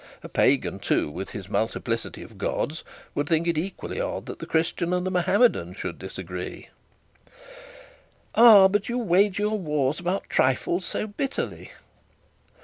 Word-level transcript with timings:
A 0.23 0.27
pagan, 0.29 0.79
too, 0.79 1.11
with 1.11 1.29
his 1.29 1.47
multiplicity 1.47 2.23
of 2.23 2.39
gods, 2.39 2.83
would 3.13 3.29
think 3.29 3.45
it 3.47 3.55
equally 3.55 4.01
odd 4.01 4.25
that 4.25 4.39
the 4.39 4.47
Christian 4.47 4.93
and 4.93 5.05
the 5.05 5.11
Mahometan 5.11 5.75
should 5.75 5.99
disagree.' 5.99 6.69
'Ah! 8.33 8.67
But 8.67 8.89
you 8.89 8.97
wage 8.97 9.37
your 9.37 9.59
wars 9.59 9.99
about 9.99 10.27
trifles 10.27 10.85
so 10.85 11.05
bitterly.' 11.05 11.71